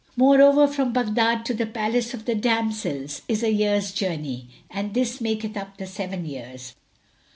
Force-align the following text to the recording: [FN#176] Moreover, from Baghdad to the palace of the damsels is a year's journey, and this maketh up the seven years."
[FN#176] 0.13 0.17
Moreover, 0.17 0.67
from 0.67 0.93
Baghdad 0.93 1.45
to 1.45 1.53
the 1.53 1.67
palace 1.67 2.15
of 2.15 2.25
the 2.25 2.33
damsels 2.33 3.21
is 3.27 3.43
a 3.43 3.51
year's 3.53 3.91
journey, 3.91 4.47
and 4.71 4.95
this 4.95 5.21
maketh 5.21 5.55
up 5.55 5.77
the 5.77 5.85
seven 5.85 6.25
years." 6.25 6.73